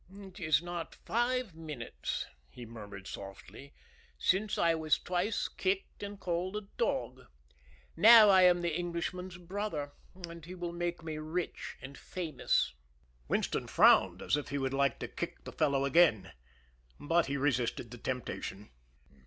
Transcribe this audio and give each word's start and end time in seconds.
"It 0.11 0.39
is 0.39 0.63
not 0.63 0.95
five 1.05 1.53
minutes," 1.53 2.25
he 2.49 2.65
murmured 2.65 3.05
softly, 3.05 3.71
"since 4.17 4.57
I 4.57 4.73
was 4.73 4.97
twice 4.97 5.47
kicked 5.47 6.01
and 6.01 6.19
called 6.19 6.55
a 6.55 6.61
dog. 6.77 7.27
Now 7.95 8.27
I 8.27 8.41
am 8.41 8.61
the 8.61 8.75
Englishman's 8.75 9.37
brother, 9.37 9.91
and 10.27 10.43
he 10.43 10.55
will 10.55 10.73
make 10.73 11.03
me 11.03 11.19
rich 11.19 11.77
and 11.83 11.95
famous." 11.95 12.73
Winston 13.27 13.67
frowned, 13.67 14.23
as 14.23 14.35
if 14.35 14.47
he 14.49 14.57
would 14.57 14.73
like 14.73 14.97
to 15.01 15.07
kick 15.07 15.43
the 15.43 15.53
fellow 15.53 15.85
again. 15.85 16.31
But 16.99 17.27
he 17.27 17.37
resisted 17.37 17.91
the 17.91 17.99
temptation. 17.99 18.71